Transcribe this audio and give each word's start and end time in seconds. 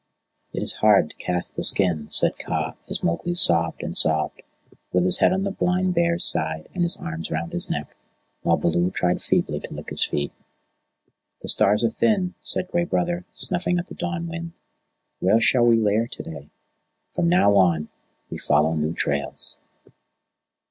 "It 0.51 0.63
is 0.63 0.77
hard 0.81 1.11
to 1.11 1.15
cast 1.17 1.55
the 1.55 1.63
skin," 1.63 2.07
said 2.09 2.39
Kaa 2.39 2.75
as 2.89 3.03
Mowgli 3.03 3.35
sobbed 3.35 3.83
and 3.83 3.95
sobbed, 3.95 4.41
with 4.91 5.03
his 5.03 5.19
head 5.19 5.31
on 5.31 5.43
the 5.43 5.51
blind 5.51 5.93
bear's 5.93 6.25
side 6.25 6.67
and 6.73 6.81
his 6.81 6.97
arms 6.97 7.29
round 7.29 7.53
his 7.53 7.69
neck, 7.69 7.95
while 8.41 8.57
Baloo 8.57 8.89
tried 8.89 9.21
feebly 9.21 9.59
to 9.59 9.73
lick 9.75 9.91
his 9.91 10.03
feet. 10.03 10.31
"The 11.41 11.49
stars 11.49 11.83
are 11.83 11.89
thin," 11.89 12.33
said 12.41 12.69
Gray 12.71 12.85
Brother, 12.85 13.25
snuffing 13.31 13.77
at 13.77 13.85
the 13.85 13.93
dawn 13.93 14.25
wind. 14.27 14.53
"Where 15.19 15.39
shall 15.39 15.67
we 15.67 15.77
lair 15.77 16.07
to 16.07 16.23
day? 16.23 16.49
for 17.09 17.21
from 17.21 17.29
now, 17.29 17.77
we 18.31 18.39
follow 18.39 18.73
new 18.73 18.93
trails." 18.95 19.57